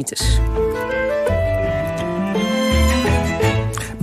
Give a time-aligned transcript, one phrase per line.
[0.00, 0.38] Itis.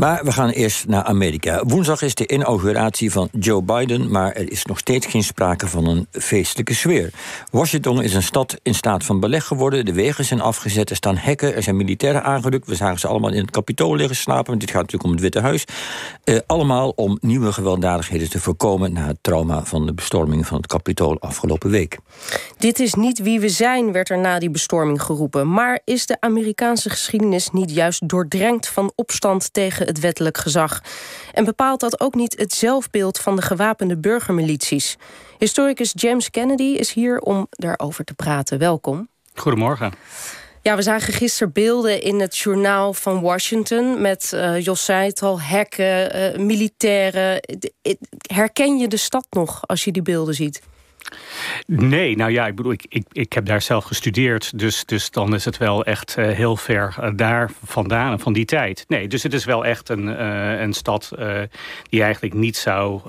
[0.05, 1.63] Maar we gaan eerst naar Amerika.
[1.63, 5.87] Woensdag is de inauguratie van Joe Biden, maar er is nog steeds geen sprake van
[5.87, 7.09] een feestelijke sfeer.
[7.51, 9.85] Washington is een stad in staat van beleg geworden.
[9.85, 12.67] De wegen zijn afgezet, er staan hekken, er zijn militairen aangerukt.
[12.67, 15.39] We zagen ze allemaal in het kapitool liggen slapen, dit gaat natuurlijk om het Witte
[15.39, 15.65] Huis.
[16.23, 20.67] Eh, allemaal om nieuwe gewelddadigheden te voorkomen na het trauma van de bestorming van het
[20.67, 21.97] kapitool afgelopen week.
[22.57, 25.51] Dit is niet wie we zijn, werd er na die bestorming geroepen.
[25.51, 30.81] Maar is de Amerikaanse geschiedenis niet juist doordrenkt van opstand tegen het wettelijk gezag.
[31.33, 34.97] En bepaalt dat ook niet het zelfbeeld van de gewapende burgermilities?
[35.37, 38.57] Historicus James Kennedy is hier om daarover te praten.
[38.57, 39.07] Welkom.
[39.33, 39.93] Goedemorgen.
[40.61, 45.21] Ja, we zagen gisteren beelden in het journaal van Washington met uh, Jos zei het
[45.21, 47.39] al, hekken, uh, militairen.
[48.17, 50.61] Herken je de stad nog als je die beelden ziet?
[51.67, 54.59] Nee, nou ja, ik bedoel, ik, ik, ik heb daar zelf gestudeerd.
[54.59, 58.45] Dus, dus dan is het wel echt uh, heel ver uh, daar vandaan, van die
[58.45, 58.85] tijd.
[58.87, 61.11] Nee, dus het is wel echt een, uh, een stad
[61.89, 63.01] die eigenlijk niet zou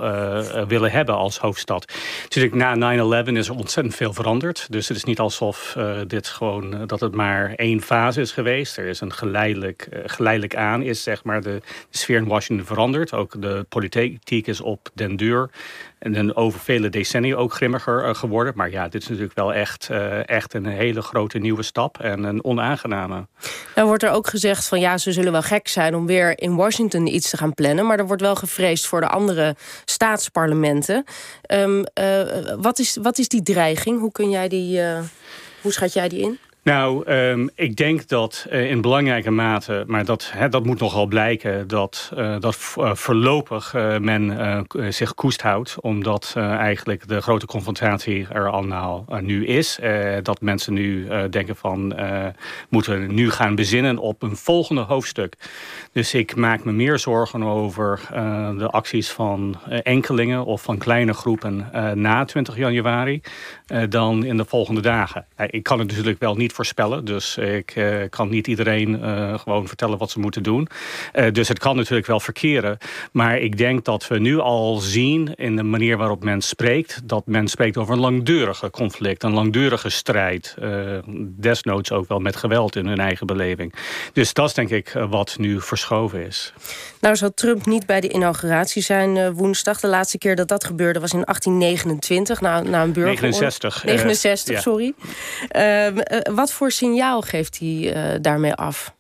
[0.69, 1.93] willen hebben als hoofdstad.
[2.23, 4.67] Natuurlijk, na 9-11 is er ontzettend veel veranderd.
[4.71, 5.77] Dus het is niet alsof
[6.07, 8.77] dit gewoon, dat het maar één fase is geweest.
[8.77, 13.13] Er is een geleidelijk, geleidelijk aan, is zeg maar de, de sfeer in Washington veranderd.
[13.13, 15.51] Ook de politiek is op den duur
[15.99, 18.53] en over vele decennia ook grimmiger uh, geworden.
[18.57, 22.25] Maar ja, dit is natuurlijk wel echt, uh, echt een hele grote nieuwe stap en
[22.25, 23.27] een onaangename.
[23.75, 26.57] Nou wordt er ook gezegd van ja, ze zullen wel gek zijn om weer in
[26.57, 27.87] Washington iets te gaan plannen.
[27.87, 31.05] Maar er wordt wel gevreesd voor de andere staatsparlementen.
[31.53, 32.23] Um, uh,
[32.59, 34.01] wat, is, wat is die dreiging?
[34.01, 34.81] Hoe, kun jij die,
[35.61, 36.39] hoe schat jij die in?
[36.67, 41.07] Nou, um, ik denk dat uh, in belangrijke mate, maar dat, hè, dat moet nogal
[41.07, 45.77] blijken, dat, uh, dat uh, voorlopig men zich koest houdt.
[45.81, 49.79] Omdat eigenlijk de grote confrontatie er al nou nu is.
[50.23, 51.95] dat mensen nu denken van,
[52.69, 55.35] moeten nu gaan bezinnen op een volgende hoofdstuk.
[55.93, 58.01] Dus ik maak me meer zorgen over
[58.59, 63.21] de acties van enkelingen of van kleine groepen na 20 januari.
[63.89, 65.27] dan in de volgende dagen.
[65.51, 67.05] ik kan het natuurlijk wel niet voorspellen.
[67.05, 70.69] Dus ik uh, kan niet iedereen uh, gewoon vertellen wat ze moeten doen.
[71.15, 72.79] Uh, dus het kan natuurlijk wel verkeren.
[73.13, 77.01] Maar ik denk dat we nu al zien in de manier waarop men spreekt...
[77.05, 80.55] dat men spreekt over een langdurige conflict, een langdurige strijd.
[81.19, 83.75] desnoods ook wel met geweld in hun eigen beleving.
[84.13, 86.53] Dus dat is denk ik wat nu verschoven is.
[87.01, 89.81] Nou zal Trump niet bij de inauguratie zijn woensdag.
[89.81, 93.21] De laatste keer dat dat gebeurde was in 1829, na, na een burgeroorlog.
[93.21, 93.85] 69.
[93.85, 94.95] 69, sorry.
[95.49, 95.99] Ehm,
[96.35, 98.95] wat wat voor signaal geeft hij uh, daarmee af?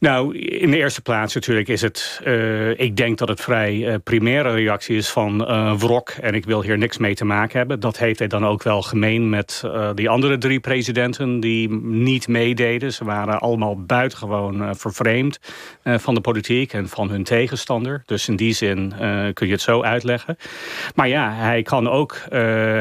[0.00, 2.20] Nou, in de eerste plaats natuurlijk is het...
[2.24, 6.08] Uh, ik denk dat het vrij uh, primaire reactie is van uh, wrok...
[6.08, 7.80] en ik wil hier niks mee te maken hebben.
[7.80, 11.40] Dat heeft hij dan ook wel gemeen met die andere drie presidenten...
[11.40, 12.92] die niet meededen.
[12.92, 15.40] Ze waren allemaal buitengewoon vervreemd
[15.84, 16.72] van de politiek...
[16.72, 18.02] en van hun tegenstander.
[18.06, 18.92] Dus in die zin
[19.32, 20.36] kun je het zo uitleggen.
[20.94, 22.16] Maar ja, hij kan ook...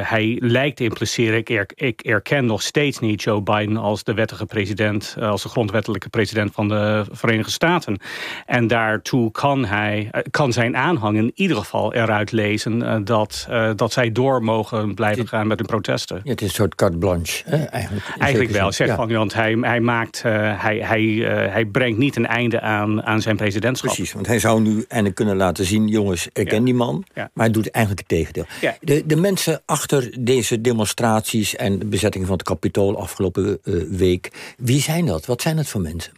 [0.03, 1.37] hij lijkt te impliceren...
[1.37, 5.15] Ik, er, ik erken nog steeds niet Joe Biden als de wettige president...
[5.19, 7.99] als de grondwettelijke president van de Verenigde Staten.
[8.45, 12.81] En daartoe kan, hij, eh, kan zijn aanhang in ieder geval eruit lezen...
[12.81, 16.21] Uh, dat, uh, dat zij door mogen blijven gaan met hun protesten.
[16.23, 17.63] Ja, het is een soort carte blanche, hè?
[17.63, 18.15] eigenlijk.
[18.19, 18.95] Eigenlijk wel, zeg ja.
[18.95, 20.31] van, want hij, hij, maakt, uh,
[20.63, 21.03] hij, hij,
[21.51, 23.93] hij brengt niet een einde aan, aan zijn presidentschap.
[23.93, 25.87] Precies, want hij zou nu eindelijk kunnen laten zien...
[25.87, 27.29] jongens, ik ken die man, ja.
[27.33, 28.45] maar hij doet eigenlijk het tegendeel.
[28.81, 31.55] De, de mensen achter deze demonstraties...
[31.55, 33.59] en de bezetting van het kapitool afgelopen
[33.89, 34.53] week...
[34.57, 35.25] wie zijn dat?
[35.25, 36.11] Wat zijn dat voor mensen?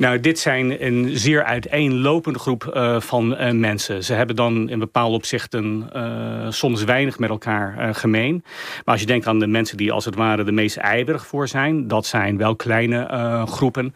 [0.00, 4.04] Nou, dit zijn een zeer uiteenlopende groep uh, van uh, mensen.
[4.04, 8.42] Ze hebben dan in bepaalde opzichten uh, soms weinig met elkaar gemeen.
[8.44, 11.48] Maar als je denkt aan de mensen die als het ware de meest ijverig voor
[11.48, 11.88] zijn...
[11.88, 13.94] dat zijn wel kleine groepen.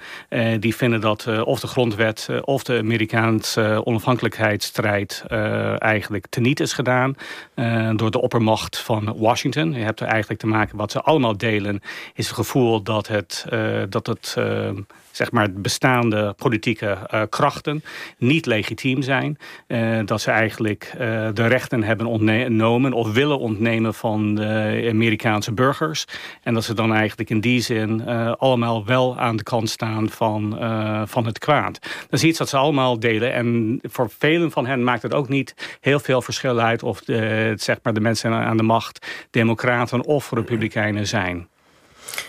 [0.61, 5.25] die vinden dat of de grondwet of de Amerikaanse onafhankelijkheidsstrijd...
[5.79, 7.15] eigenlijk teniet is gedaan
[7.97, 9.73] door de oppermacht van Washington.
[9.73, 11.81] Je hebt er eigenlijk te maken, wat ze allemaal delen...
[12.15, 13.45] is het gevoel dat het...
[13.89, 14.37] dat het
[15.17, 17.85] zeg maar, bestaande politieke uh, krachten
[18.19, 19.39] niet legitiem zijn.
[19.69, 20.99] Uh, dat ze eigenlijk uh,
[21.35, 26.05] de rechten hebben ontnomen of willen ontnemen van de Amerikaanse burgers.
[26.43, 28.07] En dat ze dan eigenlijk in die zin
[28.39, 30.59] allemaal wel aan de kant staan van,
[31.09, 31.79] van het kwaad.
[31.83, 33.33] Dat is iets dat ze allemaal delen.
[33.33, 37.01] En voor velen van hen maakt het ook niet heel veel verschil uit of
[37.55, 41.49] zeg maar de mensen aan de macht democraten of republikeinen zijn.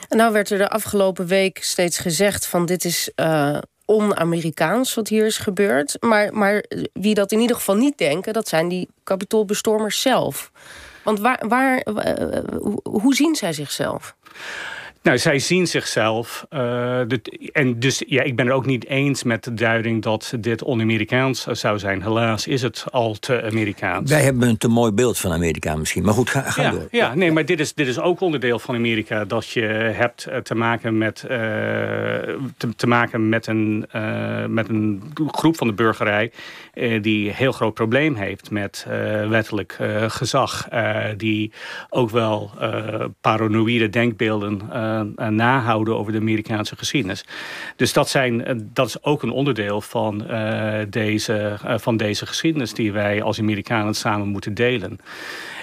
[0.10, 5.08] En nou werd er de afgelopen week steeds gezegd van dit is uh, on-Amerikaans wat
[5.08, 5.98] hier is gebeurd.
[6.00, 6.64] Maar, maar
[6.94, 10.52] wie dat in ieder geval niet denken, dat zijn die kapitoolbestormers zelf.
[11.04, 12.40] Want waar, waar, uh,
[12.84, 14.16] hoe zien zij zichzelf?
[15.06, 16.46] Nou, zij zien zichzelf.
[16.50, 17.00] Uh,
[17.52, 21.44] en dus ja, ik ben het ook niet eens met de duiding dat dit on-Amerikaans
[21.44, 22.04] zou zijn.
[22.04, 24.10] Helaas is het al te Amerikaans.
[24.10, 26.04] Wij hebben een te mooi beeld van Amerika misschien.
[26.04, 26.88] Maar goed, ga, ga ja, door.
[26.92, 29.26] Ja, nee, maar dit is, dit is ook onderdeel van Amerika.
[29.26, 29.62] Dat je
[29.96, 31.30] hebt uh, te maken met, uh,
[32.58, 33.86] te, te, maken met, een,
[34.50, 36.32] met een groep van de burgerij.
[37.02, 38.86] die een heel groot probleem heeft met
[39.30, 40.68] wettelijk gezag.
[41.18, 41.52] die
[41.90, 42.52] ook wel
[43.22, 44.62] paranoïde denkbeelden
[45.30, 47.26] nahouden over de Amerikaanse geschiedenis.
[47.76, 50.28] Dus dat, zijn, uh, dat is ook een onderdeel van,
[50.90, 55.00] deze, van deze geschiedenis die wij als Amerikanen samen moeten delen.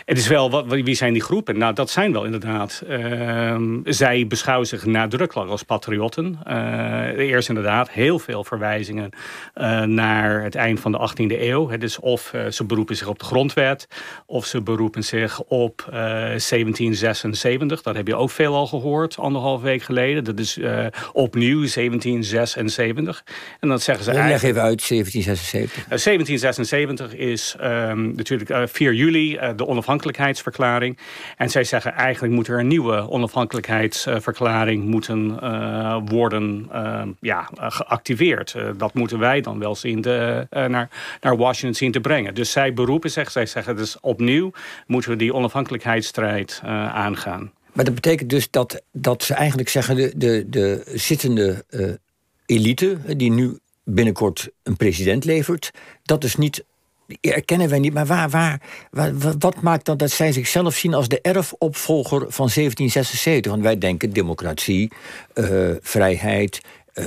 [0.05, 1.59] Het is wel, wat, wie zijn die groepen?
[1.59, 2.83] Nou, dat zijn wel inderdaad.
[2.89, 6.39] Uh, zij beschouwen zich nadrukkelijk als patriotten.
[6.49, 9.11] Uh, eerst inderdaad heel veel verwijzingen
[9.55, 11.69] uh, naar het eind van de 18e eeuw.
[11.69, 13.89] Het is of uh, ze beroepen zich op de grondwet,
[14.27, 17.83] of ze beroepen zich op 1776.
[17.83, 20.25] Dat heb je ook veel al gehoord, anderhalf week geleden.
[20.25, 20.59] Dat is
[21.13, 23.25] opnieuw 1776.
[23.61, 24.43] En dan zeggen ze eigenlijk...
[24.43, 25.85] Leg even uit, 1776.
[25.89, 30.99] 1776 is um, natuurlijk 4 juli, de onafhankelijkheid onafhankelijkheidsverklaring.
[31.37, 38.55] En zij zeggen eigenlijk moet er een nieuwe onafhankelijkheidsverklaring moeten uh, worden uh, ja, geactiveerd.
[38.57, 40.89] Uh, dat moeten wij dan wel zien de, naar,
[41.21, 42.35] naar Washington zien te brengen.
[42.35, 44.51] Dus zij beroepen zich, zij zeggen dus opnieuw
[44.87, 47.53] moeten we die onafhankelijkheidsstrijd aangaan.
[47.73, 51.65] Maar dat betekent dus dat, dat ze eigenlijk zeggen de, de, de zittende
[52.47, 55.71] elite die nu binnenkort een president levert,
[56.03, 56.65] dat is niet
[57.21, 57.95] erkennen wij niet.
[57.95, 58.61] Maar waar, waar,
[58.91, 63.51] waar, wat maakt dan dat zij zichzelf zien als de erfopvolger van 1776?
[63.53, 64.93] Want wij denken democratie,
[65.35, 66.61] uh, vrijheid,
[66.95, 67.07] uh,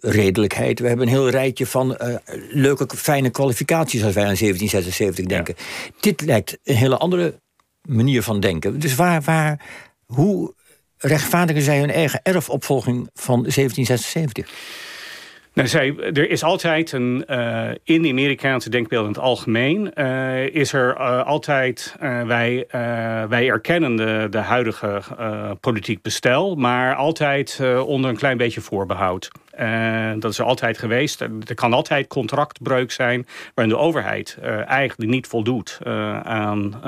[0.00, 0.78] redelijkheid.
[0.78, 2.14] We hebben een heel rijtje van uh,
[2.50, 5.54] leuke, fijne kwalificaties als wij aan 1776 denken.
[5.56, 5.92] Ja.
[6.00, 7.40] Dit lijkt een hele andere
[7.88, 8.78] manier van denken.
[8.78, 9.60] Dus waar, waar,
[10.06, 10.54] hoe
[10.98, 14.48] rechtvaardigen zij hun eigen erfopvolging van 1776?
[15.54, 20.46] Nou, zij, er is altijd een, uh, in de Amerikaanse denkbeeld in het algemeen, uh,
[20.46, 21.96] is er uh, altijd,
[22.26, 22.66] wij,
[23.28, 25.02] wij erkennen de, de huidige
[25.60, 29.30] politiek bestel, maar altijd onder een klein beetje voorbehoud.
[29.60, 31.20] Uh, dat is altijd geweest.
[31.20, 35.78] Er kan altijd contractbreuk zijn waarin de overheid uh, eigenlijk niet voldoet
[36.22, 36.80] aan,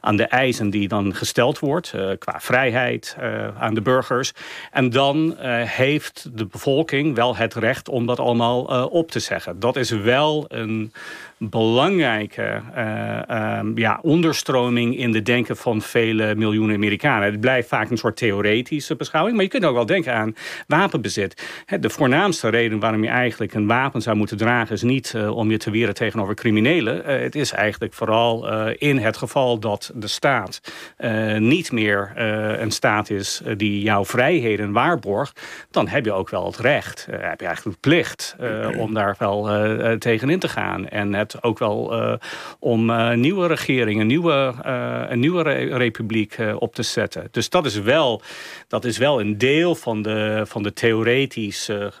[0.00, 3.16] aan de eisen die dan gesteld wordt qua vrijheid
[3.58, 4.32] aan de burgers.
[4.70, 5.36] En dan
[5.66, 9.60] heeft de bevolking wel het recht om dat allemaal op te zeggen.
[9.60, 10.92] Dat is wel een
[11.38, 17.30] belangrijke uh, um, ja, onderstroming in de denken van vele miljoenen Amerikanen.
[17.30, 20.34] Het blijft vaak een soort theoretische beschouwing, maar je kunt ook wel denken aan
[20.66, 21.42] wapenbezit.
[21.80, 25.50] De voornaamste reden waarom je eigenlijk een wapen zou moeten dragen is niet uh, om
[25.50, 26.98] je te weren tegenover criminelen.
[26.98, 30.60] Uh, het is eigenlijk vooral in het geval dat de staat
[31.38, 32.12] niet meer
[32.60, 35.40] een staat is die jouw vrijheden waarborgt,
[35.70, 38.36] dan heb je ook wel het recht, heb je eigenlijk de plicht
[38.76, 39.48] om daar wel
[39.98, 42.14] tegenin te gaan en het ook wel uh,
[42.58, 44.54] om uh, nieuwe regering, een nieuwe,
[45.08, 47.28] een nieuwe re republiek op te zetten.
[47.30, 48.22] Dus dat is wel,
[48.68, 51.92] dat is wel een deel van de, van de theoretische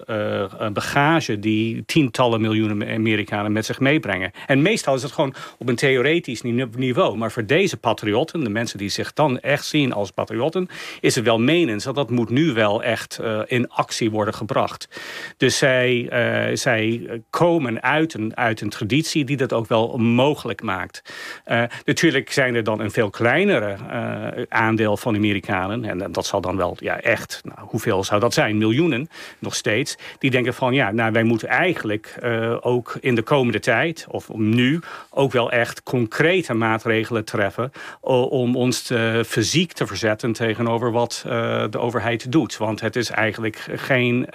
[0.72, 4.30] bagage die tientallen miljoenen Amerikanen met zich meebrengen.
[4.46, 6.42] En meestal is het gewoon op een theoretisch
[6.76, 7.16] niveau.
[7.16, 10.68] Maar voor deze patriotten, de mensen die zich dan echt zien als patriotten,
[11.00, 14.88] is het wel menens dat dat moet nu wel echt in actie worden gebracht.
[15.36, 16.08] Dus zij,
[16.54, 21.02] zij komen uit een, uit een traditie die dat ook wel mogelijk maakt.
[21.46, 25.84] Uh, natuurlijk zijn er dan een veel kleinere uh, aandeel van Amerikanen.
[25.84, 28.58] En dat zal dan wel ja, echt, nou, hoeveel zou dat zijn?
[28.58, 29.96] Miljoenen nog steeds.
[30.18, 34.28] Die denken van ja, nou, wij moeten eigenlijk uh, ook in de komende tijd, of
[34.34, 34.80] nu,
[35.10, 37.72] ook wel echt concrete maatregelen treffen.
[38.00, 41.22] om ons te, fysiek te verzetten tegenover wat
[41.70, 42.56] de overheid doet.
[42.56, 44.28] Want het is eigenlijk geen,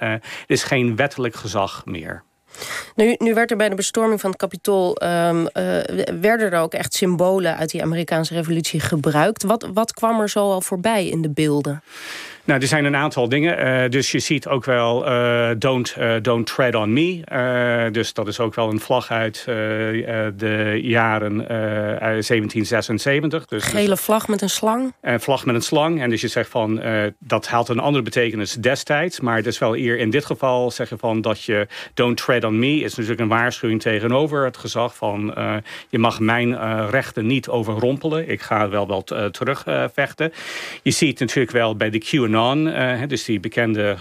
[0.46, 2.22] is geen wettelijk gezag meer.
[2.94, 5.02] Nu, nu werd er bij de bestorming van het Capitool...
[5.02, 5.48] Um, uh,
[6.20, 9.42] werden er ook echt symbolen uit die Amerikaanse revolutie gebruikt.
[9.42, 11.82] Wat, wat kwam er zo al voorbij in de beelden?
[12.50, 13.66] Nou, er zijn een aantal dingen.
[13.66, 17.88] Uh, dus je ziet ook wel uh, don't, uh, don't Tread on Me.
[17.92, 23.46] dus dat is ook wel een vlag uit de jaren 1776.
[23.46, 24.92] Dus, Gele vlag met een slang?
[25.00, 26.00] Een vlag met een slang.
[26.02, 26.82] En dus je zegt van,
[27.18, 29.20] dat haalt een andere betekenis destijds.
[29.20, 32.58] Maar het is wel hier in dit geval zeggen van dat je don't tread on
[32.58, 32.76] me...
[32.76, 35.34] is natuurlijk een waarschuwing tegenover het gezag van...
[35.88, 38.28] je mag mijn rechten niet overrompelen.
[38.28, 40.32] Ik ga wel wel terugvechten.
[40.82, 43.96] je ziet natuurlijk wel bij de QAnon QAnon, dus die bekende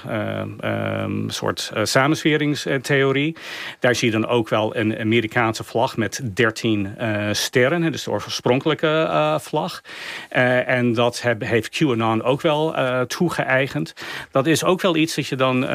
[0.64, 3.36] um, soort samensweringstheorie.
[3.80, 6.96] Daar zie je dan ook wel een Amerikaanse vlag met 13
[7.32, 9.82] sterren, dus de oorspronkelijke vlag.
[10.30, 12.76] en dat heeft QAnon ook wel
[13.08, 13.94] toegeëigend.
[14.32, 15.68] Dat is ook wel iets dat je dan,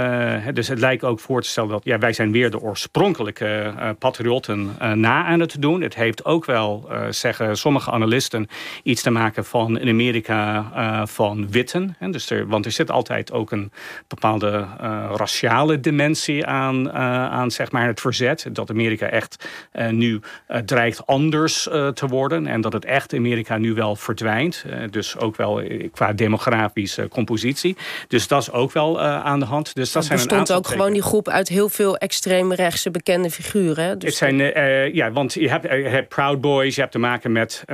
[0.52, 4.76] dus het lijkt ook voor te stellen dat ja, wij zijn weer de oorspronkelijke patriotten
[4.94, 5.80] na aan het doen.
[5.80, 8.48] Het heeft ook wel, zeggen sommige analisten,
[8.82, 10.66] iets te maken van in Amerika
[11.06, 11.96] van witten.
[12.00, 13.72] Dus er, want er zit altijd ook een
[14.08, 16.94] bepaalde uh, raciale dimensie aan, uh,
[17.30, 18.46] aan zeg maar het verzet.
[18.52, 19.48] Dat Amerika echt
[19.90, 20.20] nu
[20.64, 21.62] dreigt anders
[21.94, 22.46] te worden.
[22.46, 24.64] En dat het echt Amerika nu wel verdwijnt.
[24.90, 27.76] dus ook wel qua demografische compositie.
[28.08, 29.74] Dus dat is ook wel aan de hand.
[29.74, 33.30] Dus dat er zijn bestond een ook gewoon die groep uit heel veel extreemrechtse bekende
[33.30, 33.98] figuren.
[33.98, 34.36] Dus het zijn,
[34.94, 37.64] ja, want je hebt, je hebt Proud Boys, je hebt te maken met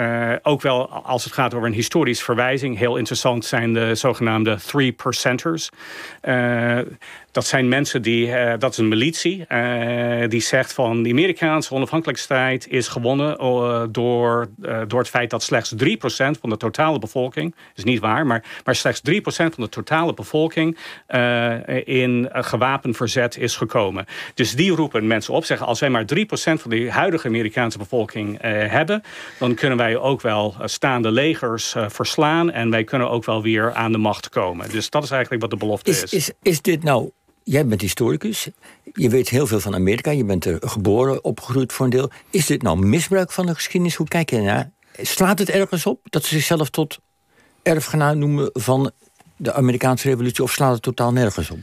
[0.42, 2.78] ook wel als het gaat over een historisch verwijzing.
[2.78, 5.70] Heel interessant zijn de zogenaamde three percenters.
[6.24, 6.84] Uh,
[7.32, 11.74] Dat zijn mensen die, uh, dat is een militie, uh, die zegt van de Amerikaanse
[11.74, 14.48] onafhankelijkheidsstrijd is gewonnen uh, door,
[14.86, 15.76] door het feit dat slechts 3%
[16.40, 20.76] van de totale bevolking, is niet waar, maar, maar slechts 3% van de totale bevolking
[21.84, 24.04] in gewapend verzet is gekomen.
[24.34, 28.38] Dus die roepen mensen op, zeggen als wij maar 3% van de huidige Amerikaanse bevolking
[28.42, 29.02] hebben,
[29.38, 33.92] dan kunnen wij ook wel staande legers verslaan en wij kunnen ook wel weer aan
[33.92, 34.70] de macht komen.
[34.70, 36.02] Dus dat is eigenlijk wat de belofte is.
[36.02, 37.10] Is, is, is dit nou
[37.50, 38.48] Jij bent historicus.
[38.92, 40.10] Je weet heel veel van Amerika.
[40.10, 42.10] Je bent er geboren, opgegroeid voor een deel.
[42.30, 43.94] Is dit nou misbruik van de geschiedenis?
[43.94, 44.70] Hoe kijk je naar?
[45.00, 46.98] Slaat het ergens op dat ze zichzelf tot
[47.62, 48.90] erfgenaam noemen van
[49.36, 50.42] de Amerikaanse revolutie?
[50.42, 51.58] Of slaat het totaal nergens op?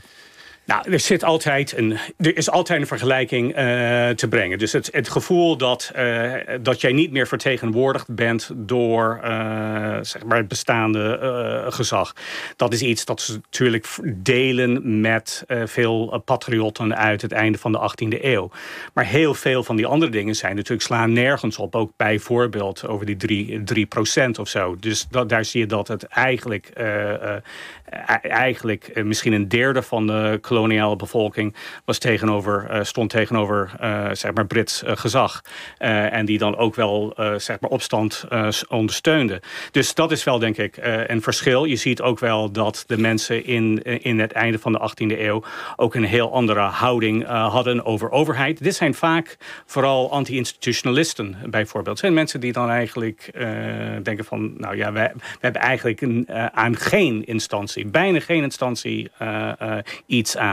[0.68, 3.56] Nou, er, zit altijd een, er is altijd een vergelijking uh,
[4.08, 4.58] te brengen.
[4.58, 9.30] Dus het, het gevoel dat, uh, dat jij niet meer vertegenwoordigd bent door uh,
[10.00, 12.12] zeg maar het bestaande gezag.
[12.56, 17.90] Dat is iets dat ze natuurlijk delen met veel patriotten uit het einde van de
[17.90, 18.50] 18e eeuw.
[18.92, 21.74] Maar heel veel van die andere dingen zijn natuurlijk slaan nergens op.
[21.74, 23.88] Ook bijvoorbeeld over die 3, 3
[24.38, 24.76] of zo.
[24.80, 26.70] Dus dat, daar zie je dat het eigenlijk,
[28.22, 34.34] eigenlijk misschien een derde van de koloniale bevolking was tegenover, uh, stond tegenover uh, zeg
[34.34, 35.42] maar Brits uh, gezag.
[35.78, 38.24] en die dan ook wel zeg maar opstand
[38.68, 39.42] ondersteunde.
[39.70, 41.64] Dus dat is wel denk ik een verschil.
[41.64, 45.42] Je ziet ook wel dat de mensen in, in het einde van de 18e eeuw
[45.76, 48.62] ook een heel andere houding hadden over overheid.
[48.62, 49.36] Dit zijn vaak
[49.66, 51.96] vooral anti-institutionalisten bijvoorbeeld.
[51.96, 53.30] Het zijn mensen die dan eigenlijk
[54.02, 59.10] denken van nou ja, we, we hebben eigenlijk een, aan geen instantie, bijna geen instantie
[60.06, 60.47] iets aan.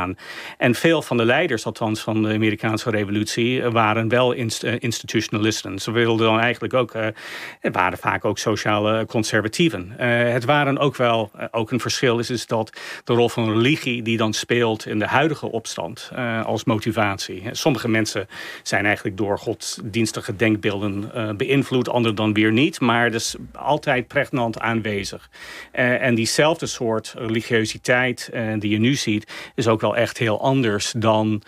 [0.58, 5.80] En veel van de leiders, althans van de Amerikaanse revolutie, waren wel eh, institutionalisten.
[5.80, 6.94] Ze wilden dan eigenlijk ook,
[7.60, 9.94] het waren vaak ook sociale conservatieven.
[9.98, 14.18] Het waren ook wel, ook een verschil is, is dat de rol van religie die
[14.18, 16.12] dan speelt in de huidige opstand
[16.44, 17.44] als motivatie.
[17.52, 18.28] Sommige mensen
[18.64, 25.30] zijn eigenlijk door godsdienstige denkbeelden beïnvloed, anderen dan weer niet, maar dus altijd pregnant aanwezig.
[25.72, 31.41] en diezelfde soort religiositeit die je nu ziet, is ook wel echt heel anders dan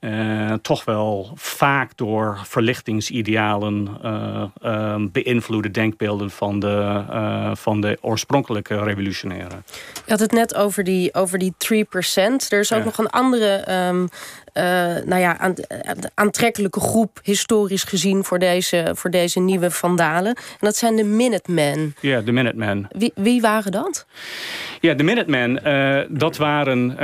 [0.00, 3.88] uh, toch wel vaak door verlichtingsidealen
[4.62, 7.04] uh, beïnvloede denkbeelden van de,
[7.56, 9.64] van de oorspronkelijke revolutionairen.
[10.04, 11.56] Je had het net over die, over die 3%.
[12.48, 12.84] Er is ook ja.
[12.84, 14.08] nog een andere um, uh,
[15.04, 15.54] nou ja,
[16.14, 20.34] aantrekkelijke groep, historisch gezien, voor deze, voor deze nieuwe vandalen.
[20.34, 21.94] En dat zijn de Minutemen.
[22.00, 22.88] Ja, de Minutemen.
[22.90, 24.06] Wie, wie waren dat?
[24.80, 26.96] Ja, de Minutemen, uh, dat waren,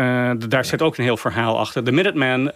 [0.48, 1.84] daar zit ook een heel verhaal achter.
[1.84, 2.52] De Minutemen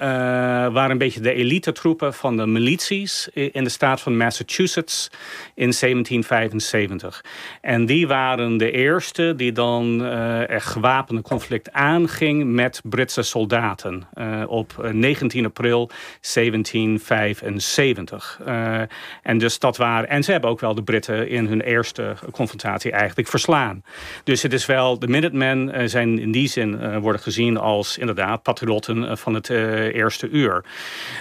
[0.72, 5.10] waren een beetje de elite troepen van de milities in de staat van Massachusetts
[5.54, 7.24] in 1775.
[7.60, 14.08] En die waren de eerste die dan er gewapende conflict aanging met Britse soldaten
[14.46, 15.90] op 19 april
[16.32, 18.40] 1775.
[18.46, 18.80] Uh,
[19.22, 20.08] en dus dat waren.
[20.08, 23.84] En ze hebben ook wel de Britten in hun eerste confrontatie eigenlijk verslaan.
[24.24, 24.98] Dus het is wel.
[24.98, 30.28] De Minutemen uh, zijn in die zin worden gezien als inderdaad patriotten van het eerste
[30.28, 30.64] uur.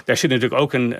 [0.05, 0.97] Daar zit natuurlijk ook een.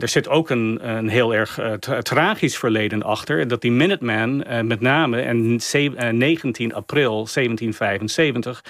[0.00, 1.58] er zit ook een, een heel erg
[2.02, 3.48] tragisch verleden achter.
[3.48, 5.60] Dat die Minutemen met name en
[6.18, 8.64] 19 april 1775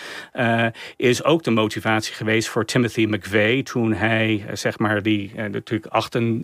[0.97, 5.87] is ook de motivatie geweest voor Timothy McVeigh 2002, toen hij zeg maar die natuurlijk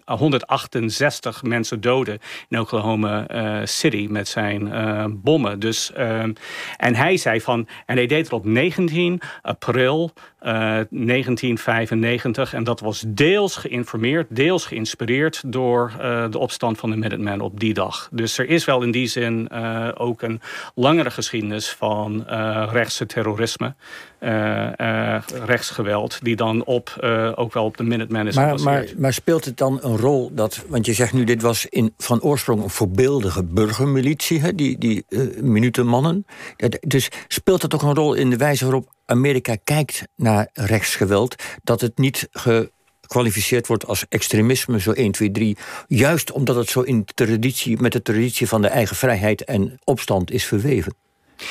[0.04, 3.26] 168 mensen doodde in Oklahoma
[3.66, 4.70] City met zijn
[5.22, 5.60] bommen.
[5.60, 6.36] Dus, en
[6.76, 12.54] hij zei van, en hij deed het op 19 april 1995.
[12.54, 15.92] En dat was deels geïnformeerd, deels geïnspireerd door
[16.30, 18.08] de opstand van de Minutemen op die dag.
[18.12, 19.50] Dus er is wel in die zin
[19.94, 20.40] ook een
[20.74, 22.24] langere geschiedenis van
[22.70, 23.74] rechtse terrorisme.
[25.44, 29.44] Rechtsgeweld, die dan op, uh, ook wel op de Minutemen is maar, maar, maar, speelt
[29.44, 32.70] het dan een rol dat, want je zegt nu, dit was in, van oorsprong een
[32.70, 35.04] voorbeeldige burgermilitie, hè, die, die
[35.40, 36.26] Minutenmannen.
[36.80, 41.80] Dus speelt het ook een rol in de wijze waarop Amerika kijkt naar rechtsgeweld, dat
[41.80, 45.56] het niet gekwalificeerd wordt als extremisme, zo 1, 2, 3.
[45.86, 50.30] Juist omdat het zo in traditie, met de traditie van de eigen vrijheid en opstand
[50.30, 50.94] is verweven.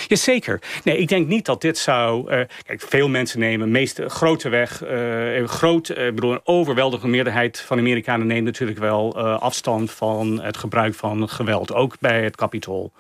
[0.08, 0.62] Jazeker.
[0.84, 2.32] Nee, ik denk niet dat dit zou...
[2.32, 4.84] Uh, kijk, veel mensen nemen, meeste grote weg...
[4.84, 10.58] Uh, groot, uh, bedoel, een overweldige meerderheid van Amerikanen neemt natuurlijk wel afstand van het
[10.58, 11.74] gebruik van geweld.
[11.74, 12.92] Ook bij het Capitool.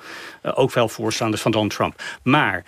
[0.41, 2.01] ook wel voorstanders van Donald Trump.
[2.23, 2.63] Maar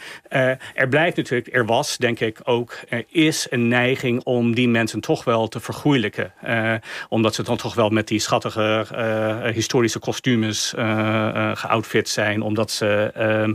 [0.73, 4.99] er blijft natuurlijk, er was denk ik ook, er is een neiging om die mensen
[4.99, 6.33] toch wel te vergoeilijken.
[7.09, 8.85] omdat ze dan toch wel met die schattige
[9.53, 10.73] historische kostuums
[11.53, 12.41] geoutfit zijn.
[12.41, 13.53] Omdat ze ehm,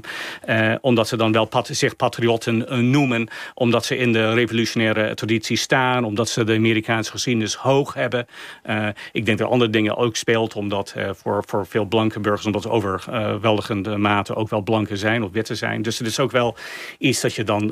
[0.58, 3.28] eh, omdat ze dan wel zich patriotten eh, noemen.
[3.54, 6.04] Omdat ze in de revolutionaire traditie staan.
[6.04, 8.26] Omdat ze de Amerikaanse geschiedenis hoog hebben.
[9.12, 10.54] Ik denk dat andere dingen ook speelt.
[10.54, 12.46] Omdat voor, voor veel blanke burgers.
[12.46, 15.82] Omdat ze overweldigende mate ook wel blanke zijn of witte zijn.
[15.82, 16.56] Dus het is ook wel
[16.98, 17.68] iets dat je dan...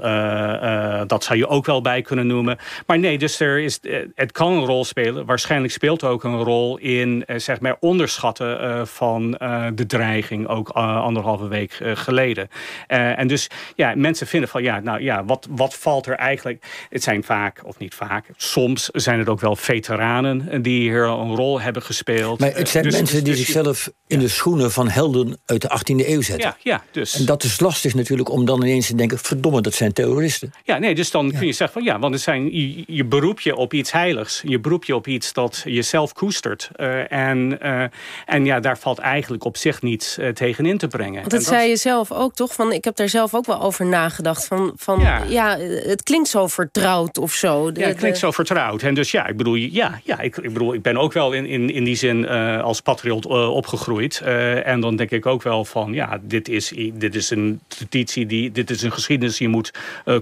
[1.06, 2.58] dat zou je ook wel bij kunnen noemen.
[2.86, 3.80] Maar nee, dus er is,
[4.14, 5.26] het kan een rol spelen.
[5.26, 9.30] Waarschijnlijk speelt ook een rol in zeg maar onderschatten van
[9.74, 10.48] de dreiging.
[10.48, 12.48] Ook anderhalve week geleden.
[12.88, 16.86] Uh, en dus ja, mensen vinden van ja, nou ja, wat, wat valt er eigenlijk?
[16.90, 21.34] Het zijn vaak, of niet vaak, soms zijn het ook wel veteranen die hier een
[21.34, 22.40] rol hebben gespeeld.
[22.40, 25.68] Maar het zijn dus, mensen die dus, zichzelf in de schoenen van helden uit de
[25.68, 26.48] 18e eeuw zetten.
[26.48, 27.18] Ja, ja, dus.
[27.18, 30.52] En dat is lastig natuurlijk om dan ineens te denken: verdomme, dat zijn terroristen.
[30.64, 33.40] Ja, nee, dus dan kun je zeggen van ja, want het zijn, je, je beroep
[33.40, 34.42] je op iets heiligs.
[34.44, 36.70] Je beroep je op iets dat jezelf koestert.
[36.76, 37.84] Uh, en, uh,
[38.26, 41.20] en ja, daar valt eigenlijk op zich niets tegen in te brengen.
[41.20, 42.54] Want dat, dat zei je zelf ook toch?
[42.54, 44.46] Van ik heb daar zelf ook wel over nagedacht.
[44.46, 45.58] Van, van ja.
[45.58, 47.70] het klinkt zo vertrouwd of zo.
[47.74, 48.82] ja, het klinkt zo vertrouwd.
[48.82, 51.46] En dus ja, ik bedoel, ja, ja ik, ik bedoel, ik ben ook wel in,
[51.46, 54.20] in, in die zin uh, als patriot uh, opgegroeid.
[54.24, 58.26] Uh, en dan denk ik ook wel van, ja, dit is, dit is een traditie,
[58.26, 59.70] die, dit is een geschiedenis die je moet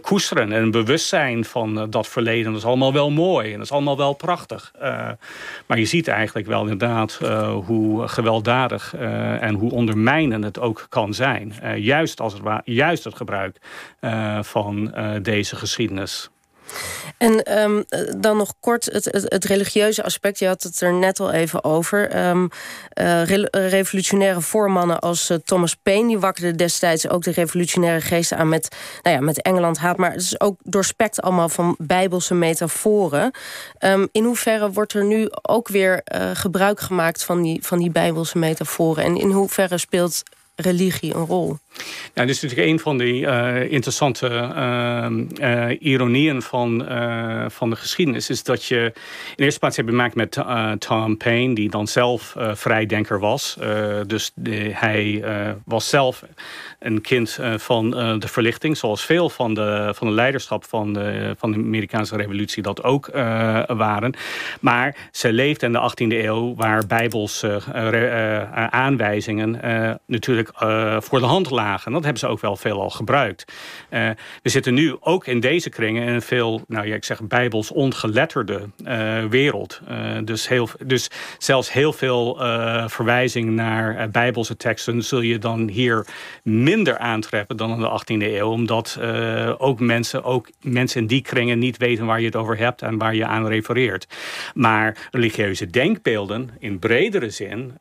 [0.01, 0.53] koesteren.
[0.53, 2.51] En een bewustzijn van dat verleden.
[2.51, 4.73] Dat is allemaal wel mooi en dat is allemaal wel prachtig.
[5.67, 7.19] maar je ziet eigenlijk wel inderdaad
[7.67, 8.95] hoe gewelddadig
[9.41, 11.53] en hoe ondermijnend het ook kan zijn.
[11.77, 13.57] juist als het juist het gebruik
[14.01, 16.31] uh, van uh, deze geschiedenis.
[17.19, 17.85] En um,
[18.19, 20.39] dan nog kort het, het, religieuze aspect.
[20.39, 22.27] Je had het er net al even over.
[22.27, 22.49] Um,
[22.95, 26.09] uh, revolutionaire voormannen als Thomas Paine...
[26.09, 28.49] die wakkerden destijds ook de revolutionaire geesten aan...
[28.49, 29.97] met, nou ja, met Engeland haat.
[29.97, 33.31] Maar het is ook doorspekt allemaal van bijbelse metaforen.
[33.79, 37.25] Um, in hoeverre wordt er nu ook weer gebruik gemaakt...
[37.25, 39.05] van die, van die bijbelse metaforen?
[39.05, 40.23] En in hoeverre speelt
[40.57, 41.59] religie een rol?
[42.15, 45.07] Nou, dit is natuurlijk een van die uh, interessante uh,
[45.69, 46.87] uh, ironieën van,
[47.51, 48.31] van de geschiedenis.
[48.31, 48.93] Is dat je
[49.37, 50.39] in eerste plaats hebt gemaakt met
[50.79, 53.57] Tom Paine, die dan zelf vrijdenker was.
[54.07, 54.33] dus
[54.71, 55.25] hij
[55.65, 56.25] was zelf
[56.79, 61.53] een kind van de verlichting, zoals veel van de, van de leiderschap van de, van
[61.53, 63.07] de Amerikaanse revolutie dat ook
[63.67, 64.15] waren.
[64.61, 67.61] Maar ze leefde in de 18e eeuw, waar bijbelse
[68.71, 69.61] aanwijzingen
[70.07, 70.51] natuurlijk
[70.99, 73.53] voor de hand lagen en dat hebben ze ook wel veel al gebruikt.
[73.91, 74.11] Uh,
[74.43, 77.71] we zitten nu ook in deze kringen in een veel, nou ja, ik zeg bijbels
[77.71, 79.81] ongeletterde uh, wereld.
[79.91, 82.37] Uh, dus, heel, dus zelfs heel veel
[82.89, 86.07] verwijzingen naar bijbelse teksten zul je dan hier
[86.43, 88.51] minder aantreffen dan in de 18e eeuw.
[88.51, 88.99] Omdat
[89.59, 92.99] ook mensen, ook mensen in die kringen niet weten waar je het over hebt en
[92.99, 94.07] waar je aan refereert.
[94.55, 97.79] Maar religieuze denkbeelden in bredere zin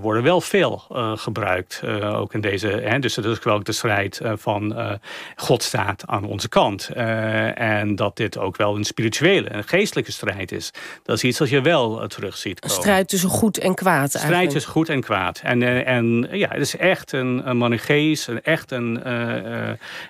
[0.00, 0.84] worden wel veel
[1.14, 1.82] gebruikt.
[2.02, 2.68] ook in deze.
[2.68, 4.92] Hè, dus dat is wel ook de strijd uh, van uh,
[5.36, 6.90] God staat aan onze kant.
[6.96, 10.70] Uh, en dat dit ook wel een spirituele en geestelijke strijd is.
[11.02, 12.76] Dat is iets dat je wel terug ziet komen.
[12.76, 14.24] Een strijd tussen goed en kwaad eigenlijk.
[14.24, 15.40] Strijd tussen goed en kwaad.
[15.42, 19.08] En, en ja, het is echt een, een manichees, echt een,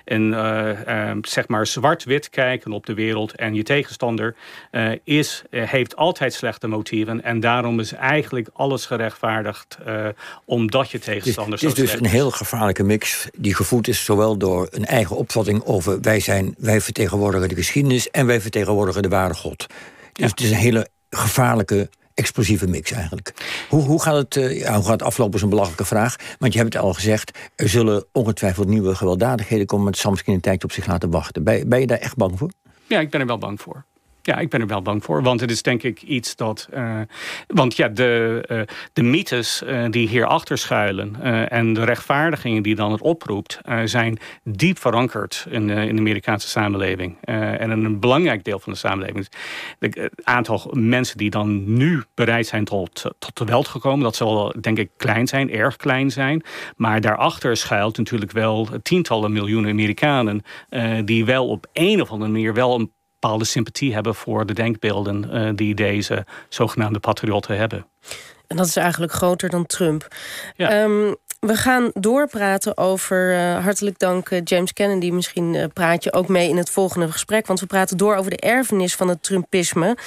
[0.05, 3.35] een zeg maar zwart-wit kijken op de wereld.
[3.35, 4.35] En je tegenstander
[5.03, 7.23] is, heeft altijd slechte motieven.
[7.23, 9.77] En daarom is eigenlijk alles gerechtvaardigd
[10.45, 12.83] omdat je tegenstander het is dus een heel gevaarlijke
[13.37, 18.09] die gevoed is zowel door een eigen opvatting over wij, zijn, wij vertegenwoordigen de geschiedenis
[18.09, 19.65] en wij vertegenwoordigen de ware God.
[20.13, 23.33] Dus het is een hele gevaarlijke explosieve mix eigenlijk.
[23.69, 26.15] Hoe, hoe, gaat het, uh, ja, hoe gaat het aflopen is een belachelijke vraag.
[26.39, 29.85] Want je hebt het al gezegd, er zullen ongetwijfeld nieuwe gewelddadigheden komen...
[29.85, 31.43] met Samskin een tijdje op zich laten wachten.
[31.43, 32.51] Ben, ben je daar echt bang voor?
[32.87, 33.85] Ja, ik ben er wel bang voor.
[34.27, 35.23] Ja, ik ben er wel bang voor.
[35.23, 36.67] Want het is denk ik iets dat.
[36.73, 36.99] Uh,
[37.47, 38.61] want ja, de, uh,
[38.93, 41.21] de mythes uh, die hierachter schuilen.
[41.49, 43.59] en de rechtvaardigingen die dan het oproept.
[43.85, 47.17] zijn diep verankerd in, in de Amerikaanse samenleving.
[47.21, 49.27] en een belangrijk deel van de samenleving.
[49.79, 54.03] Het aantal mensen die dan nu bereid zijn tot, tot geweld gekomen.
[54.03, 56.43] dat zal denk ik klein zijn, erg klein zijn.
[56.75, 60.41] Maar daarachter schuilt natuurlijk wel tientallen miljoenen Amerikanen.
[61.05, 65.29] die wel op een of andere manier wel een bepaalde sympathie hebben voor de denkbeelden
[65.33, 67.85] uh, die deze zogenaamde patriotten hebben.
[68.47, 70.07] En dat is eigenlijk groter dan Trump.
[70.55, 70.83] Ja.
[70.83, 75.11] Um, we gaan doorpraten over, uh, hartelijk dank uh, James Kennedy.
[75.11, 77.47] Misschien uh, praat je ook mee in het volgende gesprek.
[77.47, 79.97] Want we praten door over de erfenis van het Trumpisme.